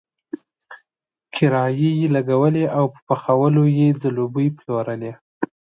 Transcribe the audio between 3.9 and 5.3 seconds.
ځلوبۍ پلورلې.